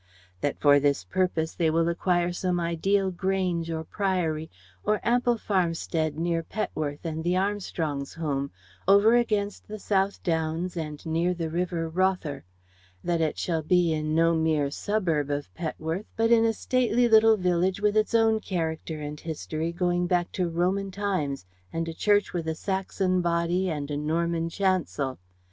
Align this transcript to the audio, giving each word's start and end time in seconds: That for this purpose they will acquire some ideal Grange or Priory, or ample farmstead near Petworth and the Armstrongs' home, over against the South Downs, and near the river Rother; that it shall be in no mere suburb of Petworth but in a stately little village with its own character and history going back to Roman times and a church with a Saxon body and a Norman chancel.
That 0.39 0.59
for 0.59 0.79
this 0.79 1.03
purpose 1.03 1.53
they 1.53 1.69
will 1.69 1.87
acquire 1.87 2.33
some 2.33 2.59
ideal 2.59 3.11
Grange 3.11 3.69
or 3.69 3.83
Priory, 3.83 4.49
or 4.83 4.99
ample 5.03 5.37
farmstead 5.37 6.17
near 6.17 6.41
Petworth 6.41 7.05
and 7.05 7.23
the 7.23 7.37
Armstrongs' 7.37 8.15
home, 8.15 8.49
over 8.87 9.15
against 9.15 9.67
the 9.67 9.77
South 9.77 10.23
Downs, 10.23 10.75
and 10.75 11.05
near 11.05 11.35
the 11.35 11.51
river 11.51 11.87
Rother; 11.87 12.43
that 13.03 13.21
it 13.21 13.37
shall 13.37 13.61
be 13.61 13.93
in 13.93 14.15
no 14.15 14.33
mere 14.33 14.71
suburb 14.71 15.29
of 15.29 15.53
Petworth 15.53 16.07
but 16.15 16.31
in 16.31 16.45
a 16.45 16.53
stately 16.53 17.07
little 17.07 17.37
village 17.37 17.79
with 17.79 17.95
its 17.95 18.15
own 18.15 18.39
character 18.39 18.99
and 18.99 19.19
history 19.19 19.71
going 19.71 20.07
back 20.07 20.31
to 20.31 20.49
Roman 20.49 20.89
times 20.89 21.45
and 21.71 21.87
a 21.87 21.93
church 21.93 22.33
with 22.33 22.47
a 22.47 22.55
Saxon 22.55 23.21
body 23.21 23.69
and 23.69 23.91
a 23.91 23.97
Norman 23.97 24.49
chancel. 24.49 25.19